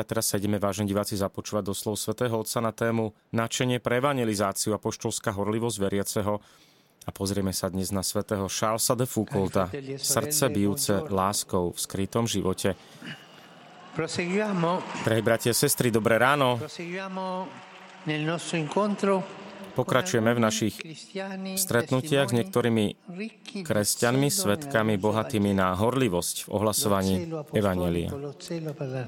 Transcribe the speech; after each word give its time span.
A 0.00 0.04
teraz 0.08 0.32
sa 0.32 0.40
ideme, 0.40 0.56
vážení 0.56 0.88
diváci, 0.88 1.12
započúvať 1.20 1.68
do 1.68 1.76
slov 1.76 2.00
svätého 2.00 2.32
Otca 2.32 2.64
na 2.64 2.72
tému 2.72 3.12
načenie 3.36 3.76
pre 3.84 4.00
evangelizáciu 4.00 4.72
a 4.72 4.80
poštolská 4.80 5.36
horlivosť 5.36 5.76
veriaceho. 5.76 6.40
A 7.04 7.10
pozrieme 7.12 7.52
sa 7.52 7.68
dnes 7.68 7.92
na 7.92 8.00
svätého 8.00 8.48
Charlesa 8.48 8.96
de 8.96 9.04
Foucaulta, 9.04 9.68
srdce 10.00 10.48
bijúce 10.48 11.04
láskou 11.12 11.76
v 11.76 11.78
skrytom 11.80 12.24
živote. 12.24 12.80
Drahí 15.04 15.20
bratia 15.20 15.52
a 15.52 15.56
sestry, 15.56 15.92
dobré 15.92 16.16
ráno. 16.16 16.56
Pokračujeme 19.70 20.30
v 20.34 20.40
našich 20.40 20.74
stretnutiach 21.56 22.30
s 22.30 22.36
niektorými 22.36 22.84
kresťanmi, 23.64 24.28
svetkami 24.28 24.94
bohatými 25.00 25.50
na 25.56 25.72
horlivosť 25.74 26.46
v 26.46 26.48
ohlasovaní 26.50 27.14
Evanelia. 27.54 28.12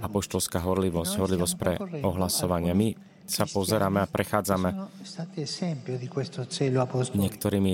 Apoštolská 0.03 0.63
horlivosť, 0.63 1.13
horlivosť 1.19 1.55
pre 1.59 1.75
ohlasovanie. 2.03 2.73
My 2.73 2.89
sa 3.33 3.49
pozeráme 3.49 4.05
a 4.05 4.07
prechádzame 4.07 4.93
niektorými 7.17 7.73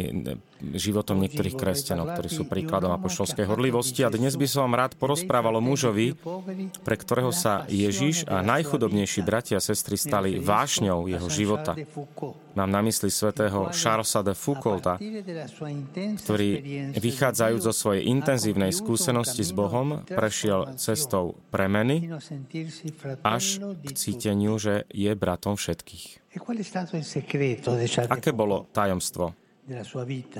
životom 0.75 1.23
niektorých 1.23 1.55
kresťanov, 1.55 2.15
ktorí 2.15 2.29
sú 2.31 2.43
príkladom 2.47 2.91
apoštolskej 2.95 3.47
horlivosti. 3.47 4.03
A 4.03 4.11
dnes 4.11 4.35
by 4.35 4.47
som 4.47 4.67
vám 4.67 4.87
rád 4.87 4.93
porozprával 4.99 5.59
o 5.59 5.63
mužovi, 5.63 6.19
pre 6.83 6.97
ktorého 6.99 7.31
sa 7.31 7.67
Ježiš 7.71 8.27
a 8.27 8.43
najchudobnejší 8.43 9.23
bratia 9.23 9.59
a 9.59 9.65
sestry 9.65 9.95
stali 9.95 10.39
vášňou 10.43 11.07
jeho 11.07 11.29
života. 11.31 11.79
Mám 12.59 12.75
na 12.75 12.83
mysli 12.83 13.07
svätého 13.07 13.71
Charlesa 13.71 14.27
de 14.27 14.35
Foucaulta, 14.35 14.99
ktorý 16.27 16.51
vychádzajúc 16.99 17.63
zo 17.63 17.71
svojej 17.71 18.11
intenzívnej 18.11 18.75
skúsenosti 18.75 19.47
s 19.47 19.55
Bohom 19.55 20.03
prešiel 20.11 20.75
cestou 20.75 21.39
premeny 21.55 22.11
až 23.23 23.63
k 23.63 23.89
cíteniu, 23.95 24.59
že 24.59 24.91
je 24.91 25.15
bratom 25.15 25.48
všetkých. 25.55 26.35
Aké 28.11 28.31
bolo 28.35 28.69
tajomstvo 28.75 29.33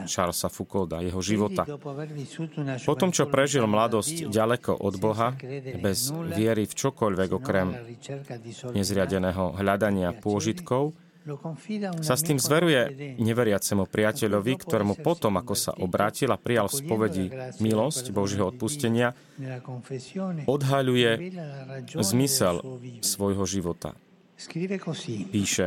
Charlesa 0.09 0.49
Foucaulda, 0.49 1.05
jeho 1.05 1.21
života. 1.21 1.69
Po 2.85 2.95
tom, 2.97 3.13
čo 3.13 3.29
prežil 3.29 3.69
mladosť 3.69 4.33
ďaleko 4.33 4.73
od 4.81 4.95
Boha, 4.97 5.37
bez 5.79 6.09
viery 6.33 6.65
v 6.65 6.75
čokoľvek 6.75 7.31
okrem 7.37 7.69
nezriadeného 8.73 9.53
hľadania 9.61 10.17
pôžitkov, 10.17 10.97
sa 12.01 12.17
s 12.17 12.25
tým 12.25 12.41
zveruje 12.41 13.13
neveriacemu 13.21 13.85
priateľovi, 13.85 14.53
ktorému 14.65 14.95
potom, 15.05 15.37
ako 15.37 15.53
sa 15.53 15.77
obrátil 15.77 16.33
a 16.33 16.41
prijal 16.41 16.73
v 16.73 16.79
spovedi 16.81 17.27
milosť 17.61 18.17
Božieho 18.17 18.49
odpustenia, 18.49 19.13
odhaľuje 20.49 21.11
zmysel 22.01 22.65
svojho 23.05 23.45
života. 23.45 23.93
Píše, 25.35 25.67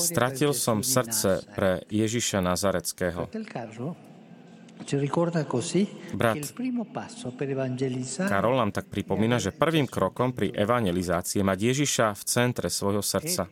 Stratil 0.00 0.50
som 0.56 0.80
srdce 0.80 1.44
pre 1.52 1.84
Ježiša 1.92 2.40
Nazareckého. 2.40 3.28
Brat 6.18 6.42
Karol 8.26 8.54
nám 8.58 8.70
tak 8.74 8.90
pripomína, 8.90 9.38
že 9.38 9.54
prvým 9.54 9.86
krokom 9.86 10.34
pri 10.34 10.50
evangelizácii 10.50 11.40
je 11.40 11.46
mať 11.46 11.58
Ježiša 11.62 12.06
v 12.18 12.22
centre 12.26 12.66
svojho 12.66 13.04
srdca. 13.04 13.46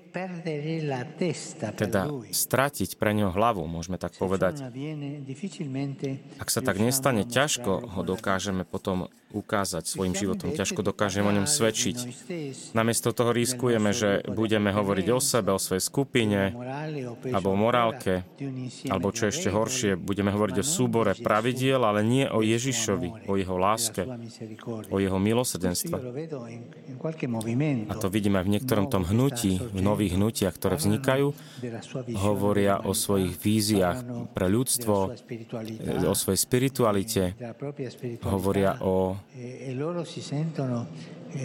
Teda 1.78 2.02
stratiť 2.34 2.90
pre 2.98 3.10
neho 3.14 3.30
hlavu, 3.30 3.62
môžeme 3.70 4.00
tak 4.00 4.18
povedať. 4.18 4.66
Ak 6.42 6.48
sa 6.50 6.60
tak 6.64 6.76
nestane, 6.82 7.22
ťažko 7.22 7.94
ho 7.94 8.00
dokážeme 8.02 8.66
potom 8.66 9.06
ukázať 9.30 9.86
svojim 9.86 10.14
životom, 10.14 10.50
ťažko 10.50 10.82
dokážeme 10.82 11.30
o 11.30 11.36
ňom 11.36 11.46
svedčiť. 11.46 11.96
Namiesto 12.74 13.14
toho 13.14 13.30
riskujeme, 13.30 13.94
že 13.94 14.26
budeme 14.26 14.74
hovoriť 14.74 15.06
o 15.14 15.20
sebe, 15.22 15.54
o 15.54 15.60
svojej 15.62 15.82
skupine, 15.82 16.54
alebo 17.30 17.54
o 17.54 17.58
morálke, 17.58 18.26
alebo 18.90 19.14
čo 19.14 19.30
ešte 19.30 19.50
horšie, 19.54 19.94
budeme 19.94 20.34
hovoriť 20.34 20.56
o 20.60 20.64
súbore 20.66 21.14
pravidiel, 21.14 21.82
ale 21.82 22.02
nie 22.02 22.26
o 22.26 22.42
Ježišovi, 22.42 23.30
o 23.30 23.38
jeho 23.38 23.56
láske, 23.56 24.02
o 24.90 24.96
jeho 24.98 25.18
milosrdenstve. 25.22 25.96
A 27.86 27.94
to 27.94 28.08
vidíme 28.10 28.42
aj 28.42 28.46
v 28.46 28.52
niektorom 28.58 28.86
tom 28.90 29.06
hnutí, 29.06 29.62
v 29.62 29.80
nových 29.80 30.18
hnutiach, 30.18 30.54
ktoré 30.58 30.74
vznikajú, 30.74 31.32
hovoria 32.18 32.82
o 32.82 32.92
svojich 32.96 33.38
víziách 33.38 33.98
pre 34.34 34.50
ľudstvo, 34.50 35.14
o 36.04 36.14
svojej 36.18 36.40
spiritualite, 36.40 37.38
hovoria 38.26 38.80
o 38.82 39.19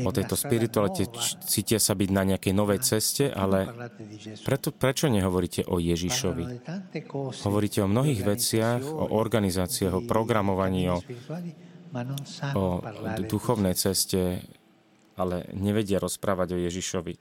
o 0.06 0.12
tejto 0.12 0.34
spiritualite, 0.34 1.06
cítia 1.46 1.78
sa 1.78 1.94
byť 1.94 2.10
na 2.10 2.24
nejakej 2.26 2.54
novej 2.58 2.82
ceste, 2.82 3.30
ale 3.30 3.70
preto, 4.42 4.74
prečo 4.74 5.06
nehovoríte 5.06 5.66
o 5.70 5.78
Ježišovi? 5.78 6.44
Hovoríte 7.46 7.80
o 7.86 7.88
mnohých 7.88 8.22
veciach, 8.26 8.82
o 8.82 9.14
organizáciách, 9.14 9.94
o 9.94 10.02
programovaní, 10.02 10.90
o, 10.90 10.98
o 12.58 12.66
duchovnej 13.30 13.78
ceste, 13.78 14.42
ale 15.16 15.48
nevedia 15.56 16.02
rozprávať 16.02 16.58
o 16.58 16.58
Ježišovi. 16.60 17.14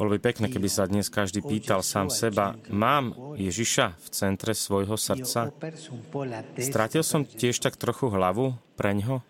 Bolo 0.00 0.16
by 0.16 0.32
pekné, 0.32 0.48
keby 0.48 0.64
sa 0.72 0.88
dnes 0.88 1.12
každý 1.12 1.44
pýtal 1.44 1.84
sám 1.84 2.08
seba, 2.08 2.56
mám 2.72 3.12
Ježiša 3.36 4.00
v 4.00 4.06
centre 4.08 4.56
svojho 4.56 4.96
srdca? 4.96 5.52
Strátil 6.56 7.04
som 7.04 7.28
tiež 7.28 7.60
tak 7.60 7.76
trochu 7.76 8.08
hlavu 8.08 8.56
preňho? 8.80 9.20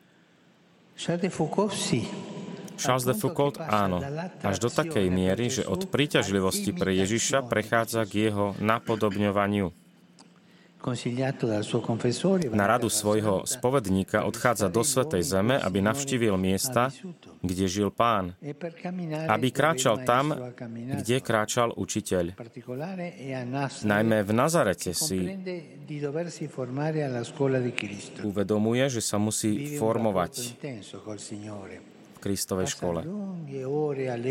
Charles 2.79 3.03
de 3.03 3.19
Foucault 3.19 3.59
áno, 3.59 3.99
až 4.47 4.57
do 4.63 4.71
takej 4.71 5.11
miery, 5.11 5.51
že 5.51 5.67
od 5.67 5.91
príťažlivosti 5.91 6.71
pre 6.71 6.95
Ježiša 7.03 7.51
prechádza 7.51 8.07
k 8.07 8.31
jeho 8.31 8.55
napodobňovaniu. 8.63 9.75
Na 12.51 12.67
radu 12.67 12.89
svojho 12.89 13.45
spovedníka 13.45 14.25
odchádza 14.25 14.73
do 14.73 14.81
Svetej 14.81 15.21
Zeme, 15.21 15.61
aby 15.61 15.85
navštívil 15.85 16.41
miesta, 16.41 16.89
kde 17.45 17.69
žil 17.69 17.93
pán, 17.93 18.33
aby 19.29 19.49
kráčal 19.53 20.01
tam, 20.09 20.33
kde 20.97 21.21
kráčal 21.21 21.77
učiteľ. 21.77 22.33
Najmä 23.85 24.19
v 24.25 24.33
Nazarete 24.33 24.97
si 24.97 25.21
uvedomuje, 28.25 28.85
že 28.89 29.05
sa 29.05 29.21
musí 29.21 29.77
formovať 29.77 30.33
Kristovej 32.21 32.69
škole. 32.69 33.03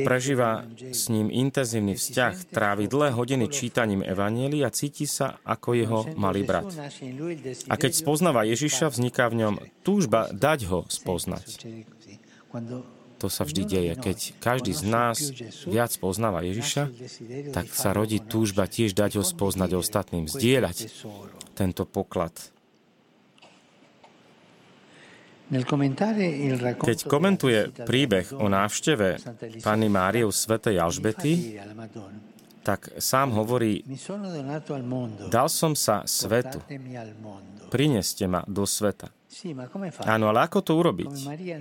Prežíva 0.06 0.64
s 0.78 1.10
ním 1.10 1.28
intenzívny 1.34 1.98
vzťah, 1.98 2.54
trávi 2.54 2.86
dlhé 2.86 3.12
hodiny 3.18 3.50
čítaním 3.50 4.06
Evanielia 4.06 4.70
a 4.70 4.76
cíti 4.76 5.10
sa 5.10 5.42
ako 5.42 5.70
jeho 5.74 6.00
malý 6.14 6.46
brat. 6.46 6.70
A 7.68 7.76
keď 7.76 7.92
spoznáva 7.98 8.46
Ježiša, 8.46 8.94
vzniká 8.94 9.28
v 9.28 9.36
ňom 9.42 9.56
túžba 9.82 10.30
dať 10.30 10.60
ho 10.70 10.80
spoznať. 10.86 11.66
To 13.20 13.28
sa 13.28 13.44
vždy 13.44 13.64
deje. 13.68 13.94
Keď 14.00 14.40
každý 14.40 14.72
z 14.72 14.84
nás 14.88 15.20
viac 15.68 15.92
poznáva 16.00 16.40
Ježiša, 16.40 16.88
tak 17.52 17.68
sa 17.76 17.92
rodí 17.92 18.24
túžba 18.24 18.64
tiež 18.64 18.96
dať 18.96 19.20
ho 19.20 19.24
spoznať 19.28 19.76
ostatným, 19.76 20.32
zdieľať 20.32 20.88
tento 21.60 21.84
poklad 21.84 22.32
keď 26.78 26.98
komentuje 27.10 27.60
príbeh 27.74 28.30
o 28.38 28.46
návšteve 28.46 29.18
Panny 29.66 29.90
Márie 29.90 30.22
u 30.22 30.30
Svetej 30.30 30.78
Alžbety, 30.78 31.58
tak 32.62 32.94
sám 33.02 33.34
hovorí, 33.34 33.82
dal 35.34 35.50
som 35.50 35.74
sa 35.74 36.06
svetu, 36.06 36.62
prineste 37.74 38.30
ma 38.30 38.46
do 38.46 38.70
sveta. 38.70 39.10
Áno, 40.10 40.30
ale 40.34 40.46
ako 40.46 40.60
to 40.66 40.74
urobiť? 40.78 41.14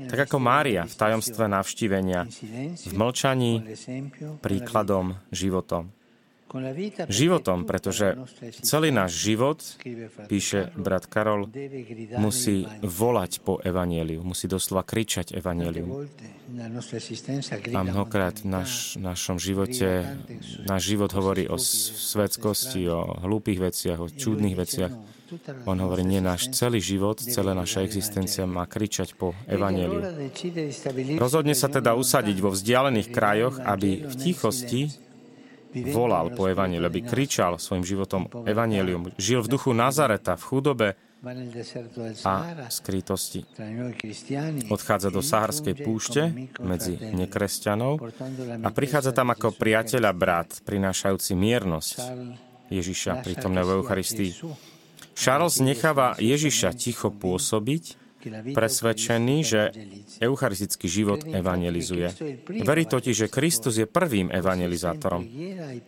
Tak 0.09 0.19
ako 0.29 0.37
Mária 0.41 0.89
v 0.89 0.95
tajomstve 0.97 1.45
navštívenia, 1.49 2.29
v 2.77 2.93
mlčaní, 2.97 3.53
príkladom, 4.41 5.17
životom 5.33 5.93
životom, 7.09 7.69
pretože 7.69 8.17
celý 8.65 8.89
náš 8.89 9.21
život, 9.21 9.61
píše 10.27 10.73
brat 10.75 11.05
Karol, 11.05 11.53
musí 12.17 12.65
volať 12.81 13.45
po 13.45 13.61
evanieliu, 13.61 14.25
musí 14.25 14.49
doslova 14.49 14.85
kričať 14.85 15.37
evanielium. 15.37 16.09
A 17.77 17.81
mnohokrát 17.85 18.41
v 18.41 18.49
naš, 18.49 18.97
našom 18.97 19.37
živote, 19.37 20.17
náš 20.65 20.83
život 20.97 21.12
hovorí 21.12 21.45
o 21.45 21.61
svetskosti, 21.61 22.89
o 22.89 23.21
hlúpých 23.21 23.69
veciach, 23.69 23.99
o 24.00 24.09
čudných 24.09 24.56
veciach. 24.56 24.93
On 25.69 25.77
hovorí, 25.77 26.09
nie 26.09 26.25
náš 26.25 26.49
celý 26.56 26.81
život, 26.81 27.21
celá 27.21 27.53
naša 27.53 27.85
existencia 27.85 28.49
má 28.49 28.65
kričať 28.65 29.12
po 29.12 29.37
evanieliu. 29.45 30.00
Rozhodne 31.21 31.53
sa 31.53 31.69
teda 31.69 31.93
usadiť 31.93 32.41
vo 32.41 32.49
vzdialených 32.49 33.12
krajoch, 33.12 33.61
aby 33.61 34.09
v 34.09 34.15
tichosti 34.17 34.89
volal 35.93 36.32
po 36.32 36.49
evaníliu, 36.49 36.87
aby 36.88 37.05
kričal 37.05 37.61
svojim 37.61 37.85
životom 37.85 38.29
evanílium. 38.44 39.12
Žil 39.20 39.44
v 39.44 39.49
duchu 39.53 39.70
Nazareta, 39.76 40.38
v 40.38 40.44
chudobe, 40.44 40.88
a 42.23 42.35
skrytosti. 42.70 43.43
Odchádza 44.70 45.11
do 45.11 45.19
Saharskej 45.19 45.75
púšte 45.82 46.31
medzi 46.62 46.94
nekresťanov 46.94 47.99
a 48.62 48.69
prichádza 48.70 49.11
tam 49.11 49.35
ako 49.35 49.50
priateľ 49.50 50.03
a 50.06 50.15
brat, 50.15 50.62
prinášajúci 50.62 51.35
miernosť 51.35 51.97
Ježiša 52.71 53.26
prítomného 53.26 53.67
v 53.67 53.75
Eucharistii. 53.82 54.31
Charles 55.19 55.59
necháva 55.59 56.14
Ježiša 56.23 56.79
ticho 56.79 57.11
pôsobiť 57.11 58.08
presvedčený, 58.55 59.37
že 59.47 59.61
eucharistický 60.19 60.87
život 60.91 61.23
evangelizuje. 61.25 62.09
Verí 62.67 62.85
totiž, 62.85 63.26
že 63.26 63.32
Kristus 63.32 63.79
je 63.79 63.87
prvým 63.87 64.29
evangelizátorom. 64.35 65.23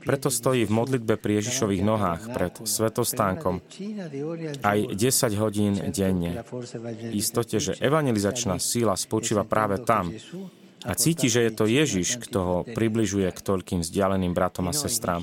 Preto 0.03 0.31
stojí 0.31 0.65
v 0.67 0.73
modlitbe 0.73 1.19
pri 1.19 1.43
Ježišových 1.43 1.83
nohách 1.83 2.23
pred 2.31 2.53
svetostánkom 2.63 3.61
aj 4.63 4.79
10 4.95 5.43
hodín 5.43 5.75
denne. 5.91 6.43
Istote, 7.11 7.59
že 7.59 7.77
evangelizačná 7.83 8.63
síla 8.63 8.95
spočíva 8.95 9.43
práve 9.43 9.83
tam, 9.83 10.15
a 10.81 10.97
cíti, 10.97 11.29
že 11.29 11.45
je 11.45 11.53
to 11.53 11.69
Ježiš, 11.69 12.17
kto 12.25 12.39
ho 12.41 12.59
približuje 12.65 13.29
k 13.29 13.41
toľkým 13.45 13.85
vzdialeným 13.85 14.33
bratom 14.33 14.65
a 14.65 14.73
sestrám. 14.73 15.21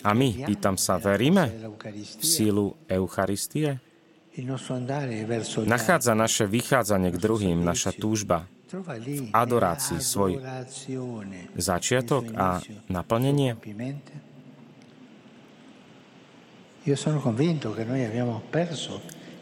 A 0.00 0.16
my, 0.16 0.48
pýtam 0.48 0.80
sa, 0.80 0.96
veríme 0.96 1.76
v 1.92 2.24
sílu 2.24 2.72
Eucharistie? 2.88 3.89
Nachádza 5.66 6.12
naše 6.14 6.46
vychádzanie 6.46 7.10
k 7.10 7.18
druhým, 7.18 7.58
naša 7.66 7.90
túžba 7.90 8.46
v 8.70 9.34
adorácii 9.34 9.98
svoj 9.98 10.38
začiatok 11.58 12.30
a 12.38 12.62
naplnenie? 12.86 13.58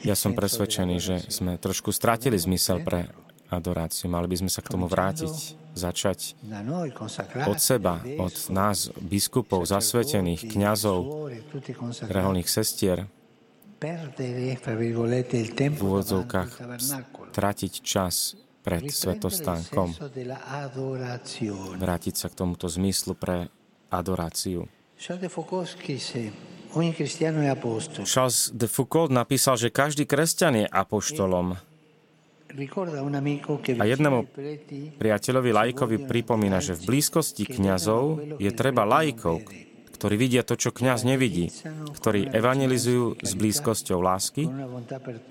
Ja 0.01 0.17
som 0.17 0.33
presvedčený, 0.33 0.97
že 0.97 1.17
sme 1.29 1.61
trošku 1.61 1.93
stratili 1.93 2.41
zmysel 2.41 2.81
pre 2.81 3.13
adoráciu. 3.53 4.09
Mali 4.09 4.27
by 4.27 4.37
sme 4.41 4.51
sa 4.53 4.65
k 4.65 4.73
tomu 4.73 4.89
vrátiť, 4.89 5.57
začať 5.77 6.35
od 7.45 7.59
seba, 7.61 8.01
od 8.19 8.35
nás, 8.49 8.89
biskupov, 8.99 9.69
zasvetených, 9.69 10.49
kňazov, 10.49 11.31
reholných 12.09 12.49
sestier, 12.49 13.07
v 15.71 15.81
úvodzovkách 15.83 16.51
stratiť 17.31 17.73
čas 17.87 18.35
pred 18.67 18.91
svetostánkom, 18.91 19.95
vrátiť 21.79 22.15
sa 22.19 22.27
k 22.27 22.35
tomuto 22.35 22.67
zmyslu 22.67 23.15
pre 23.15 23.49
adoráciu. 23.89 24.67
Charles 28.05 28.39
de 28.53 28.67
Foucault 28.69 29.09
napísal, 29.15 29.55
že 29.57 29.71
každý 29.71 30.05
kresťan 30.05 30.55
je 30.59 30.67
apoštolom. 30.67 31.57
A 33.79 33.85
jednému 33.85 34.19
priateľovi 34.97 35.51
lajkovi 35.53 35.97
pripomína, 36.09 36.59
že 36.65 36.75
v 36.75 36.83
blízkosti 36.93 37.45
kňazov 37.45 38.37
je 38.41 38.51
treba 38.53 38.89
lajkov, 38.89 39.45
ktorí 39.99 40.15
vidia 40.15 40.47
to, 40.47 40.55
čo 40.55 40.71
kňaz 40.71 41.03
nevidí, 41.03 41.51
ktorí 41.99 42.31
evangelizujú 42.31 43.19
s 43.19 43.33
blízkosťou 43.35 43.99
lásky, 43.99 44.47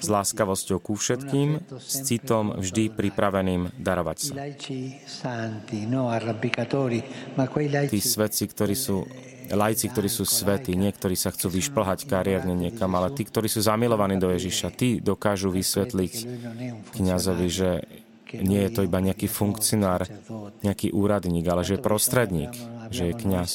s 0.03 0.07
láskavosťou 0.11 0.83
ku 0.83 0.99
všetkým, 0.99 1.63
s 1.79 1.95
citom 2.03 2.51
vždy 2.59 2.91
pripraveným 2.91 3.71
darovať 3.79 4.17
sa. 4.19 4.33
Tí 7.87 7.99
svetci, 8.03 8.43
ktorí 8.51 8.75
sú 8.75 9.07
lajci, 9.47 9.85
ktorí 9.87 10.09
sú 10.11 10.27
svetí, 10.27 10.75
niektorí 10.75 11.15
sa 11.15 11.31
chcú 11.31 11.47
vyšplhať 11.47 12.03
kariérne 12.03 12.51
niekam, 12.51 12.91
ale 12.99 13.15
tí, 13.15 13.23
ktorí 13.23 13.47
sú 13.47 13.63
zamilovaní 13.63 14.19
do 14.19 14.27
Ježiša, 14.27 14.75
tí 14.75 14.99
dokážu 14.99 15.47
vysvetliť 15.55 16.13
kňazovi, 16.91 17.47
že 17.47 17.69
nie 18.35 18.59
je 18.67 18.71
to 18.75 18.81
iba 18.83 18.99
nejaký 18.99 19.31
funkcionár, 19.31 20.03
nejaký 20.59 20.91
úradník, 20.91 21.47
ale 21.47 21.63
že 21.63 21.79
je 21.79 21.85
prostredník, 21.85 22.51
že 22.89 23.11
je 23.11 23.13
kňaz. 23.13 23.51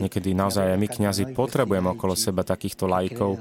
Niekedy 0.00 0.32
naozaj 0.32 0.74
aj 0.74 0.78
my 0.78 0.88
kňazi 0.88 1.24
potrebujeme 1.32 1.92
okolo 1.92 2.14
seba 2.16 2.42
takýchto 2.46 2.88
lajkov, 2.88 3.38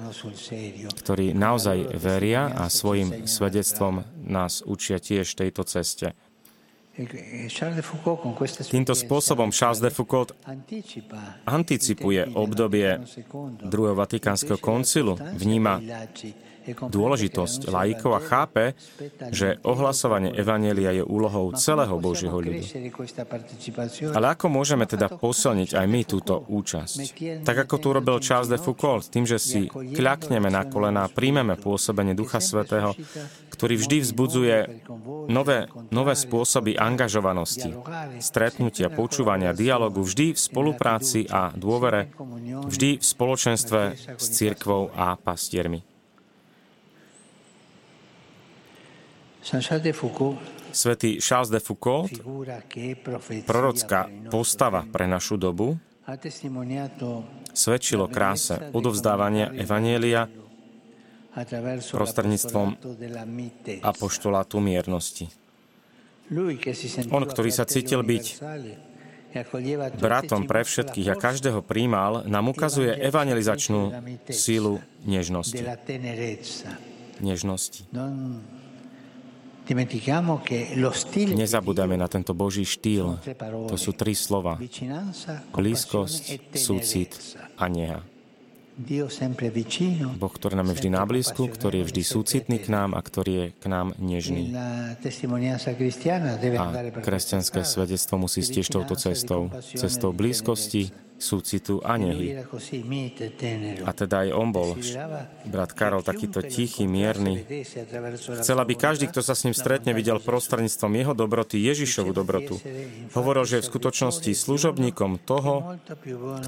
ktorí 1.03 1.35
naozaj 1.35 1.95
veria 1.97 2.51
a 2.51 2.71
svojim 2.71 3.27
svedectvom 3.27 4.05
nás 4.25 4.63
učia 4.65 4.99
tiež 5.01 5.35
tejto 5.35 5.63
ceste. 5.67 6.15
Týmto 8.71 8.95
spôsobom 8.95 9.51
Charles 9.51 9.83
de 9.83 9.91
Foucault 9.91 10.31
anticipuje 11.43 12.23
obdobie 12.39 13.03
druhého 13.67 13.99
Vatikánskeho 13.99 14.55
koncilu, 14.55 15.19
vníma 15.35 15.83
dôležitosť 16.73 17.69
laikov 17.69 18.11
a 18.17 18.21
chápe, 18.23 18.73
že 19.29 19.61
ohlasovanie 19.61 20.33
Evanielia 20.33 20.95
je 20.95 21.03
úlohou 21.05 21.53
celého 21.53 21.95
Božieho 22.01 22.37
ľudu. 22.37 22.65
Ale 24.15 24.25
ako 24.33 24.45
môžeme 24.49 24.89
teda 24.89 25.11
posilniť 25.13 25.77
aj 25.77 25.85
my 25.85 26.01
túto 26.07 26.41
účasť? 26.49 26.97
Tak 27.45 27.69
ako 27.69 27.75
tu 27.77 27.87
robil 27.93 28.17
Charles 28.23 28.49
de 28.49 28.57
Foucault, 28.57 29.05
tým, 29.05 29.27
že 29.27 29.37
si 29.37 29.69
kľakneme 29.69 30.49
na 30.49 30.65
kolená, 30.65 31.05
príjmeme 31.11 31.59
pôsobenie 31.59 32.17
Ducha 32.17 32.41
Svetého, 32.41 32.97
ktorý 33.53 33.79
vždy 33.79 33.97
vzbudzuje 34.03 34.57
nové, 35.31 35.71
nové 35.89 36.13
spôsoby 36.13 36.75
angažovanosti, 36.75 37.71
stretnutia, 38.19 38.91
počúvania, 38.91 39.55
dialogu, 39.55 40.03
vždy 40.03 40.35
v 40.35 40.39
spolupráci 40.39 41.23
a 41.31 41.55
dôvere, 41.55 42.11
vždy 42.67 42.99
v 42.99 43.05
spoločenstve 43.05 43.81
s 44.19 44.25
církvou 44.35 44.91
a 44.91 45.15
pastiermi. 45.15 45.94
Svetý 50.73 51.21
Charles 51.21 51.53
de 51.53 51.61
Foucault, 51.61 52.09
prorocká 53.45 54.09
postava 54.33 54.81
pre 54.89 55.05
našu 55.05 55.37
dobu, 55.37 55.77
svedčilo 57.53 58.09
kráse 58.09 58.73
odovzdávania 58.73 59.53
Evanielia 59.53 60.25
prostredníctvom 61.93 62.73
apoštolátu 63.85 64.57
miernosti. 64.57 65.29
On, 67.13 67.21
ktorý 67.21 67.53
sa 67.53 67.69
cítil 67.69 68.01
byť 68.01 68.25
bratom 70.01 70.49
pre 70.49 70.65
všetkých 70.65 71.07
a 71.13 71.15
každého 71.21 71.61
príjmal, 71.61 72.25
nám 72.25 72.49
ukazuje 72.49 72.97
evangelizačnú 72.97 73.93
sílu 74.33 74.81
nežnosti. 75.05 75.61
Nežnosti. 77.21 77.81
Nezabúdame 81.35 81.95
na 81.97 82.07
tento 82.07 82.37
Boží 82.37 82.63
štýl. 82.63 83.17
To 83.69 83.75
sú 83.75 83.91
tri 83.97 84.13
slova. 84.13 84.61
Blízkosť, 85.53 86.53
súcit 86.53 87.11
a 87.57 87.65
neha. 87.65 88.14
Boh, 88.75 90.33
ktorý 90.35 90.59
nám 90.59 90.75
je 90.75 90.83
vždy 90.83 90.89
na 90.91 91.07
blízku, 91.07 91.47
ktorý 91.47 91.79
je 91.83 91.95
vždy 91.95 92.01
súcitný 92.03 92.59
k 92.59 92.67
nám 92.67 92.91
a 92.91 92.99
ktorý 92.99 93.31
je 93.31 93.45
k 93.55 93.65
nám 93.71 93.95
nežný. 93.95 94.51
A 94.51 94.99
kresťanské 96.99 97.63
svedectvo 97.63 98.19
musí 98.19 98.43
ísť 98.43 98.51
tiež 98.59 98.67
touto 98.67 98.99
cestou. 98.99 99.47
Cestou 99.63 100.11
blízkosti, 100.11 100.91
súcitu 101.15 101.79
a 101.87 101.95
nehy. 101.95 102.43
A 103.87 103.91
teda 103.95 104.27
aj 104.27 104.29
on 104.35 104.51
bol, 104.51 104.75
brat 105.47 105.71
Karol, 105.71 106.03
takýto 106.03 106.43
tichý, 106.43 106.83
mierny. 106.83 107.47
Chcel, 108.43 108.59
aby 108.59 108.75
každý, 108.75 109.07
kto 109.07 109.23
sa 109.23 109.39
s 109.39 109.47
ním 109.47 109.55
stretne, 109.55 109.95
videl 109.95 110.19
prostredníctvom 110.19 110.91
jeho 110.99 111.13
dobroty 111.15 111.63
Ježišovu 111.63 112.11
dobrotu. 112.11 112.59
Hovoril, 113.15 113.47
že 113.47 113.55
je 113.59 113.63
v 113.63 113.71
skutočnosti 113.71 114.31
služobníkom 114.35 115.23
toho, 115.23 115.79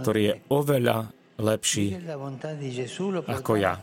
ktorý 0.04 0.22
je 0.22 0.34
oveľa 0.52 1.16
lepší 1.38 1.98
ako 3.30 3.54
ja. 3.56 3.82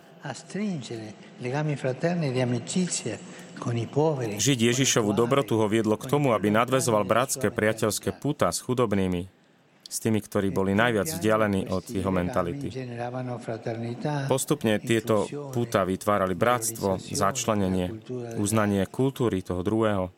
Žiť 4.35 4.59
Ježišovu 4.73 5.11
dobrotu 5.13 5.61
ho 5.61 5.67
viedlo 5.69 6.01
k 6.01 6.09
tomu, 6.09 6.33
aby 6.33 6.49
nadvezoval 6.49 7.05
bratské 7.05 7.53
priateľské 7.53 8.17
puta 8.17 8.49
s 8.49 8.65
chudobnými, 8.65 9.29
s 9.85 9.97
tými, 10.01 10.25
ktorí 10.25 10.49
boli 10.49 10.73
najviac 10.73 11.13
vzdialení 11.13 11.69
od 11.69 11.85
jeho 11.93 12.09
mentality. 12.09 12.73
Postupne 14.27 14.81
tieto 14.81 15.29
puta 15.53 15.85
vytvárali 15.85 16.33
bratstvo, 16.33 16.97
začlenenie, 16.99 17.93
uznanie 18.41 18.89
kultúry 18.89 19.45
toho 19.45 19.61
druhého. 19.61 20.09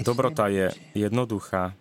Dobrota 0.00 0.44
je 0.48 0.72
jednoduchá, 0.96 1.76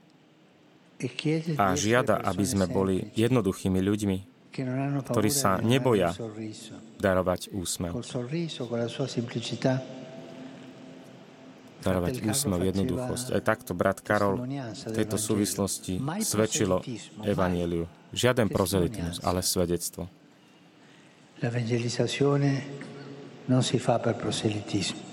a 1.62 1.77
žiada, 1.77 2.18
aby 2.25 2.42
sme 2.42 2.66
boli 2.66 3.06
jednoduchými 3.13 3.77
ľuďmi, 3.77 4.18
ktorí 5.06 5.30
sa 5.30 5.62
neboja 5.62 6.18
darovať 6.98 7.54
úsmev. 7.54 7.94
Darovať 11.77 12.16
úsmev, 12.25 12.60
jednoduchosť. 12.66 13.27
Aj 13.38 13.42
takto 13.46 13.77
brat 13.77 14.01
Karol 14.01 14.42
v 14.50 14.92
tejto 14.98 15.22
súvislosti 15.22 16.01
svedčilo 16.25 16.82
Evangeliu. 17.22 17.86
Žiaden 18.18 18.50
prozelitmus, 18.50 19.22
ale 19.22 19.46
svedectvo. 19.46 20.10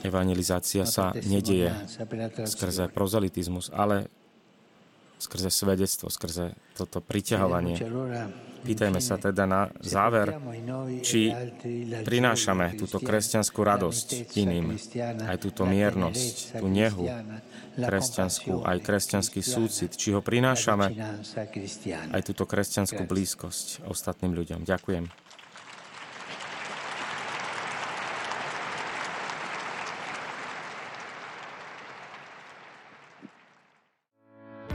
Evangelizácia 0.01 0.83
sa 0.89 1.13
nedieje 1.13 1.71
skrze 2.49 2.89
prozelitizmus, 2.89 3.69
ale 3.69 4.09
skrze 5.19 5.51
svedectvo, 5.51 6.11
skrze 6.11 6.55
toto 6.75 7.01
priťahovanie. 7.01 7.77
Pýtajme 8.65 8.97
sa 8.97 9.21
teda 9.21 9.45
na 9.45 9.69
záver, 9.85 10.41
či 11.05 11.29
prinášame 12.01 12.81
túto 12.81 12.97
kresťanskú 12.97 13.61
radosť 13.61 14.33
iným, 14.41 14.73
aj 15.29 15.37
túto 15.37 15.69
miernosť, 15.69 16.65
tú 16.65 16.67
nehu 16.73 17.05
kresťanskú, 17.77 18.65
aj 18.65 18.79
kresťanský 18.81 19.45
súcit, 19.45 19.93
či 19.93 20.17
ho 20.17 20.25
prinášame 20.25 20.97
aj 22.17 22.21
túto 22.25 22.49
kresťanskú 22.49 23.05
blízkosť 23.05 23.85
ostatným 23.85 24.33
ľuďom. 24.33 24.65
Ďakujem. 24.65 25.13